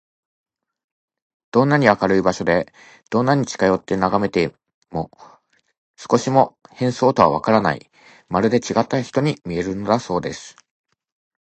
[1.51, 2.73] どんなに明るい場所で、
[3.11, 4.51] どんなに近よってながめて
[4.89, 5.11] も、
[5.95, 7.87] 少しも変装とはわからない、
[8.27, 10.55] まるでちがった人に見えるのだそうです。